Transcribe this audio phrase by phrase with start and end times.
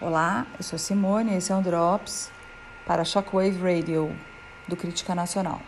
[0.00, 2.28] Olá, eu sou Simone esse é um Drops
[2.84, 4.10] para Shockwave Radio
[4.66, 5.62] do Crítica Nacional.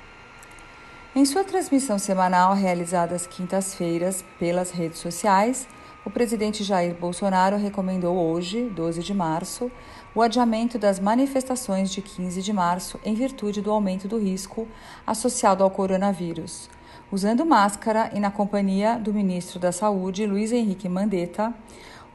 [1.15, 5.69] Em sua transmissão semanal realizada às quintas-feiras pelas redes sociais,
[6.05, 9.71] o presidente Jair Bolsonaro recomendou hoje, 12 de março,
[10.13, 14.67] o adiamento das manifestações de 15 de março em virtude do aumento do risco
[15.07, 16.69] associado ao coronavírus.
[17.13, 21.55] Usando máscara e na companhia do ministro da Saúde, Luiz Henrique Mandetta,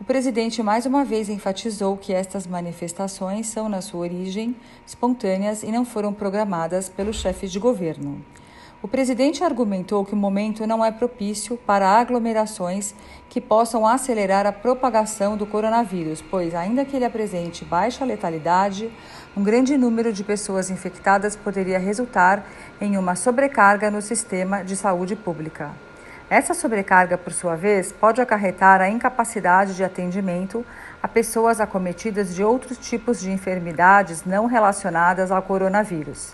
[0.01, 5.71] o presidente mais uma vez enfatizou que estas manifestações são, na sua origem, espontâneas e
[5.71, 8.19] não foram programadas pelos chefes de governo.
[8.81, 12.95] O presidente argumentou que o momento não é propício para aglomerações
[13.29, 18.91] que possam acelerar a propagação do coronavírus, pois, ainda que ele apresente baixa letalidade,
[19.37, 22.43] um grande número de pessoas infectadas poderia resultar
[22.81, 25.69] em uma sobrecarga no sistema de saúde pública.
[26.31, 30.65] Essa sobrecarga, por sua vez, pode acarretar a incapacidade de atendimento
[31.03, 36.33] a pessoas acometidas de outros tipos de enfermidades não relacionadas ao coronavírus.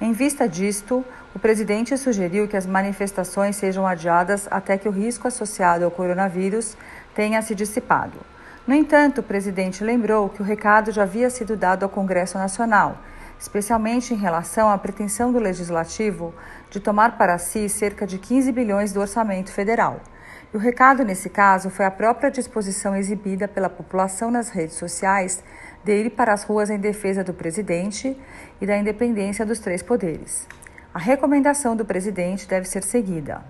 [0.00, 5.26] Em vista disto, o presidente sugeriu que as manifestações sejam adiadas até que o risco
[5.26, 6.76] associado ao coronavírus
[7.12, 8.18] tenha se dissipado.
[8.64, 12.96] No entanto, o presidente lembrou que o recado já havia sido dado ao Congresso Nacional
[13.42, 16.32] especialmente em relação à pretensão do legislativo
[16.70, 20.00] de tomar para si cerca de 15 bilhões do orçamento federal.
[20.54, 25.42] E o recado nesse caso foi a própria disposição exibida pela população nas redes sociais
[25.82, 28.16] de ir para as ruas em defesa do presidente
[28.60, 30.46] e da independência dos três poderes.
[30.94, 33.42] A recomendação do presidente deve ser seguida.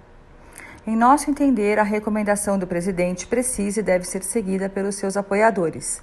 [0.86, 6.02] Em nosso entender, a recomendação do presidente precisa e deve ser seguida pelos seus apoiadores.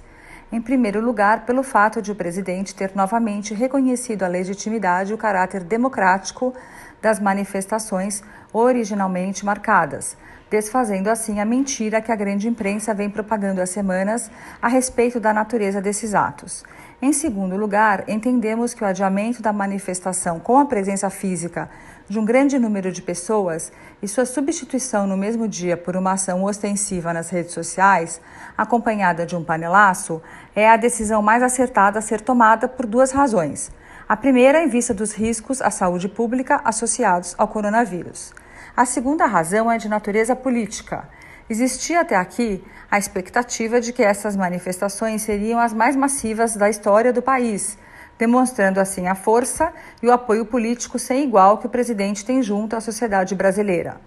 [0.52, 5.18] Em primeiro lugar, pelo fato de o presidente ter novamente reconhecido a legitimidade e o
[5.18, 6.52] caráter democrático
[7.00, 10.16] das manifestações originalmente marcadas,
[10.50, 15.32] desfazendo assim a mentira que a grande imprensa vem propagando há semanas a respeito da
[15.32, 16.64] natureza desses atos.
[17.00, 21.70] Em segundo lugar, entendemos que o adiamento da manifestação com a presença física
[22.06, 23.72] de um grande número de pessoas
[24.02, 28.20] e sua substituição no mesmo dia por uma ação ostensiva nas redes sociais,
[28.58, 30.20] acompanhada de um panelaço,
[30.54, 33.70] é a decisão mais acertada a ser tomada por duas razões.
[34.10, 38.32] A primeira, em vista dos riscos à saúde pública associados ao coronavírus.
[38.76, 41.08] A segunda razão é de natureza política.
[41.48, 42.60] Existia até aqui
[42.90, 47.78] a expectativa de que essas manifestações seriam as mais massivas da história do país,
[48.18, 49.72] demonstrando assim a força
[50.02, 54.00] e o apoio político sem igual que o presidente tem junto à sociedade brasileira.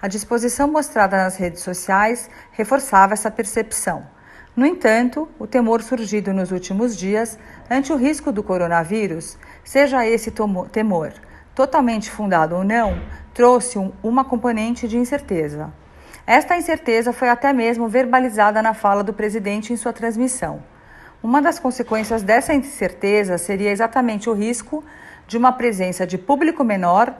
[0.00, 4.06] A disposição mostrada nas redes sociais reforçava essa percepção.
[4.56, 7.38] No entanto, o temor surgido nos últimos dias
[7.70, 10.32] ante o risco do coronavírus, seja esse
[10.72, 11.12] temor
[11.54, 13.00] totalmente fundado ou não,
[13.34, 15.72] trouxe um, uma componente de incerteza.
[16.26, 20.62] Esta incerteza foi até mesmo verbalizada na fala do presidente em sua transmissão.
[21.22, 24.82] Uma das consequências dessa incerteza seria exatamente o risco
[25.26, 27.14] de uma presença de público menor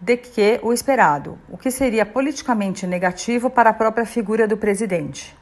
[0.00, 5.36] do que o esperado, o que seria politicamente negativo para a própria figura do presidente.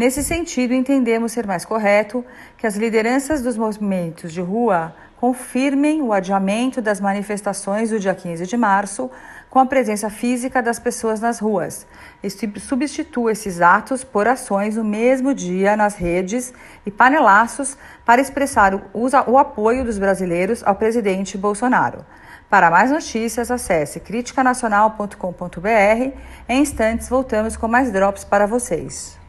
[0.00, 2.24] Nesse sentido, entendemos ser mais correto
[2.56, 8.46] que as lideranças dos movimentos de rua confirmem o adiamento das manifestações do dia 15
[8.46, 9.10] de março
[9.50, 11.86] com a presença física das pessoas nas ruas
[12.58, 16.54] substitua esses atos por ações no mesmo dia nas redes
[16.86, 22.06] e panelaços para expressar o apoio dos brasileiros ao presidente Bolsonaro.
[22.48, 26.16] Para mais notícias, acesse criticanacional.com.br.
[26.48, 29.19] Em instantes, voltamos com mais drops para vocês.